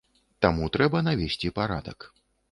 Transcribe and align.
Таму 0.45 0.69
трэба 0.77 1.01
навесці 1.07 1.51
парадак. 1.59 2.07